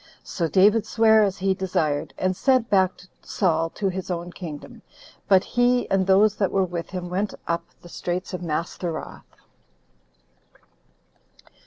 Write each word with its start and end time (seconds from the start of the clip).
So 0.23 0.47
David 0.47 0.87
sware 0.87 1.21
as 1.21 1.37
he 1.37 1.53
desired, 1.53 2.11
and 2.17 2.35
sent 2.35 2.71
back 2.71 3.01
Saul 3.21 3.69
to 3.75 3.87
his 3.89 4.09
own 4.09 4.31
kingdom; 4.33 4.81
but 5.27 5.43
he, 5.43 5.87
and 5.91 6.07
those 6.07 6.33
that 6.37 6.51
were 6.51 6.65
with 6.65 6.89
him, 6.89 7.07
went 7.07 7.35
up 7.47 7.63
the 7.83 7.87
Straits 7.89 8.33
of 8.33 8.41
Mastheroth. 8.41 9.21